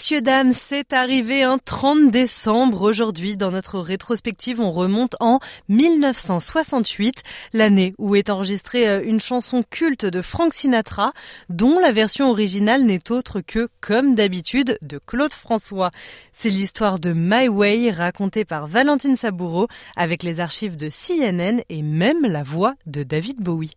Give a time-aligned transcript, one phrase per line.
[0.00, 2.80] Messieurs, dames, c'est arrivé un 30 décembre.
[2.80, 9.62] Aujourd'hui, dans notre rétrospective, on remonte en 1968, l'année où est enregistrée euh, une chanson
[9.68, 11.12] culte de Frank Sinatra,
[11.50, 15.90] dont la version originale n'est autre que, comme d'habitude, de Claude François.
[16.32, 21.82] C'est l'histoire de My Way, racontée par Valentine Saboureau, avec les archives de CNN et
[21.82, 23.76] même la voix de David Bowie.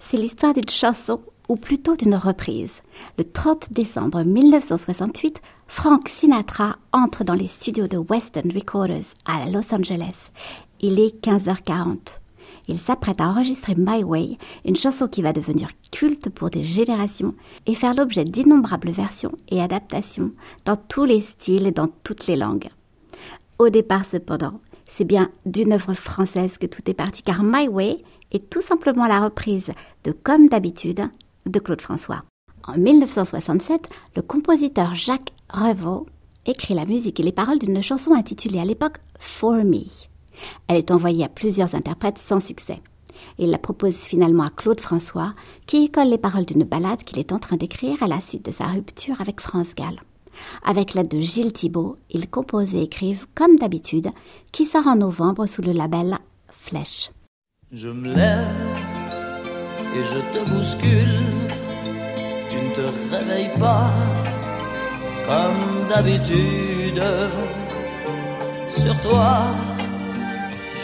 [0.00, 2.72] C'est l'histoire d'une chanson ou plutôt d'une reprise.
[3.18, 9.74] Le 30 décembre 1968, Frank Sinatra entre dans les studios de Western Recorders à Los
[9.74, 10.30] Angeles.
[10.80, 12.18] Il est 15h40.
[12.68, 17.34] Il s'apprête à enregistrer My Way, une chanson qui va devenir culte pour des générations
[17.66, 20.32] et faire l'objet d'innombrables versions et adaptations
[20.64, 22.68] dans tous les styles et dans toutes les langues.
[23.58, 28.02] Au départ cependant, c'est bien d'une œuvre française que tout est parti car My Way
[28.32, 29.70] est tout simplement la reprise
[30.04, 31.08] de Comme d'habitude
[31.46, 32.24] de Claude François.
[32.66, 36.06] En 1967, le compositeur Jacques Revaux
[36.46, 39.84] écrit la musique et les paroles d'une chanson intitulée à l'époque For Me.
[40.68, 42.76] Elle est envoyée à plusieurs interprètes sans succès.
[43.38, 45.34] Il la propose finalement à Claude François,
[45.66, 48.44] qui y colle les paroles d'une ballade qu'il est en train d'écrire à la suite
[48.44, 50.00] de sa rupture avec France Gall.
[50.64, 54.10] Avec l'aide de Gilles Thibault, ils composent et écrivent comme d'habitude,
[54.52, 56.18] qui sort en novembre sous le label
[56.50, 57.10] Flèche.
[57.72, 58.95] Je me lève
[59.94, 61.18] et je te bouscule.
[62.50, 63.90] Tu ne te réveilles pas
[65.26, 67.02] comme d'habitude.
[68.70, 69.44] Sur toi,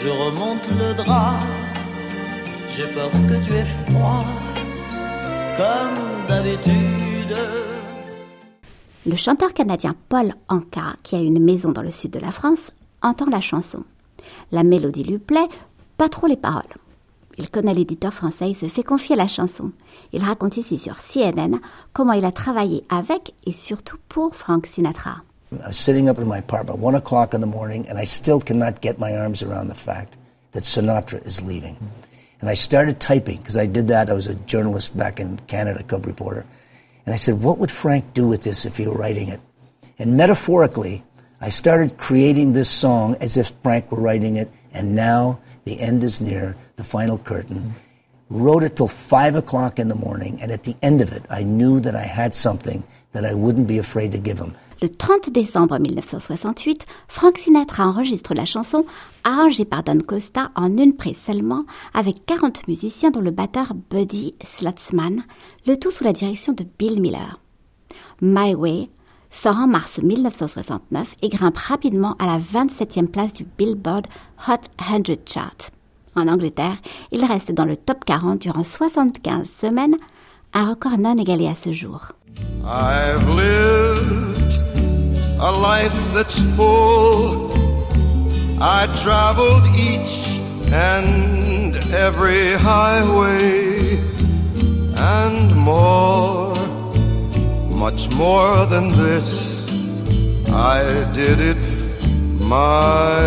[0.01, 1.33] je remonte le drap.
[2.75, 4.25] J'ai peur que tu aies froid
[5.57, 7.35] comme d'habitude.
[9.05, 12.71] Le chanteur canadien Paul Anka, qui a une maison dans le sud de la France,
[13.01, 13.83] entend la chanson.
[14.51, 15.49] La mélodie lui plaît,
[15.97, 16.63] pas trop les paroles.
[17.37, 19.71] Il connaît l'éditeur français et se fait confier la chanson.
[20.11, 21.59] Il raconte ici sur CNN
[21.91, 25.23] comment il a travaillé avec et surtout pour Frank Sinatra.
[25.51, 28.39] I was sitting up in my apartment, one o'clock in the morning, and I still
[28.39, 30.17] cannot get my arms around the fact
[30.53, 31.77] that Sinatra is leaving.
[32.41, 34.09] And I started typing because I did that.
[34.09, 36.45] I was a journalist back in Canada, cub reporter.
[37.05, 39.39] And I said, what would Frank do with this if he were writing it?
[39.99, 41.03] And metaphorically,
[41.39, 46.03] I started creating this song as if Frank were writing it, and now the end
[46.03, 47.73] is near, the final curtain.
[48.29, 51.43] Wrote it till five o'clock in the morning, and at the end of it, I
[51.43, 52.83] knew that I had something
[53.13, 54.53] that I wouldn't be afraid to give him.
[54.81, 58.85] Le 30 décembre 1968, Frank Sinatra enregistre la chanson
[59.23, 61.63] arrangée par Don Costa en une prise seulement
[61.93, 65.23] avec 40 musiciens dont le batteur Buddy Slutzman,
[65.65, 67.39] le tout sous la direction de Bill Miller.
[68.21, 68.89] My Way
[69.33, 74.07] sort en mars 1969 et grimpe rapidement à la 27e place du Billboard
[74.47, 75.71] Hot 100 Chart.
[76.15, 76.77] En Angleterre,
[77.11, 79.95] il reste dans le top 40 durant 75 semaines,
[80.53, 82.11] un record non égalé à ce jour.
[82.63, 84.59] I've lived
[85.39, 87.51] a life that's full.
[88.61, 93.62] I traveled each and every highway
[97.93, 99.27] much more than this.
[100.49, 101.57] I did it
[102.39, 103.21] my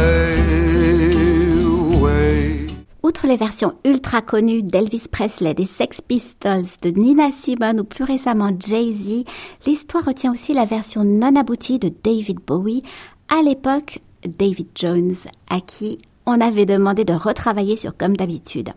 [2.03, 2.66] way.
[3.03, 8.05] Outre les versions ultra connues d'Elvis Presley, des Sex Pistols, de Nina Simone ou plus
[8.05, 9.25] récemment Jay-Z,
[9.66, 12.82] l'histoire retient aussi la version non aboutie de David Bowie,
[13.28, 15.15] à l'époque David Jones,
[15.49, 18.71] à qui on avait demandé de retravailler sur Comme d'habitude.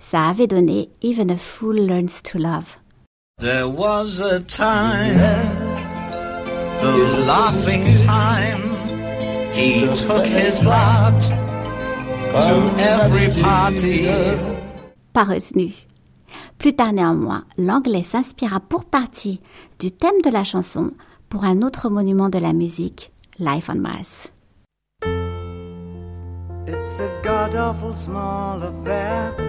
[0.00, 2.76] Ça avait donné Even a Fool Learns to Love.
[3.38, 5.18] There was a time,
[6.80, 8.62] the laughing time.
[9.52, 11.20] He took his lot
[12.42, 14.06] to every party.
[15.12, 15.72] pas retenu.
[16.58, 19.40] Plus tard néanmoins, l'anglais s'inspira pour partie
[19.78, 20.92] du thème de la chanson
[21.28, 24.30] pour un autre monument de la musique, Life on Mars.
[26.66, 29.41] It's a god awful small affair to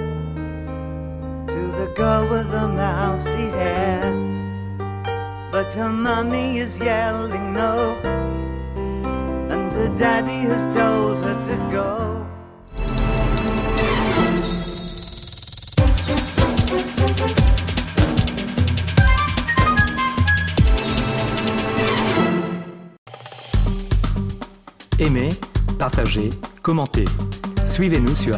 [1.83, 4.03] the girl with the mousy hair.
[5.51, 7.97] But her mummy is yelling no,
[9.51, 11.89] and her daddy has told her to go.
[24.99, 25.33] Aimez,
[25.77, 26.29] partagez,
[26.61, 27.09] commentez.
[27.65, 28.37] Suivez-nous sur